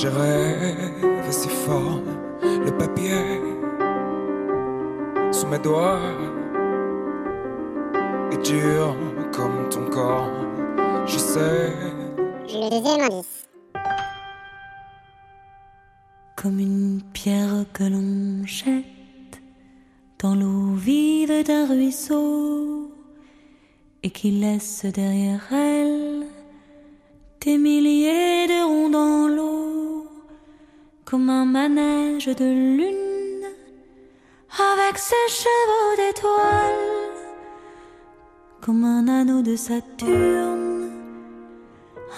[0.00, 2.00] je rêve si fort.
[2.42, 3.40] Le papier
[5.32, 6.00] sous mes doigts
[8.30, 8.96] est dur
[9.32, 10.30] comme ton corps.
[11.06, 11.72] Je sais,
[12.46, 13.46] Le deuxième indice.
[16.36, 19.42] comme une pierre que l'on jette
[20.20, 22.92] dans l'eau vive d'un ruisseau
[24.04, 26.26] et qui laisse derrière elle
[27.40, 27.97] des milliers
[31.10, 33.46] comme un manège de lune
[34.50, 37.16] avec ses chevaux d'étoiles,
[38.60, 40.90] comme un anneau de Saturne,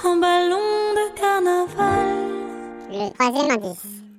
[0.04, 0.56] un ballon
[0.98, 2.16] de carnaval.
[2.90, 4.09] Le troisième indice.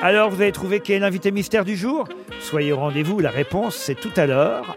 [0.00, 2.06] Alors vous avez trouvé qui est l'invité mystère du jour?
[2.40, 4.76] Soyez au rendez-vous, la réponse c'est tout à l'heure,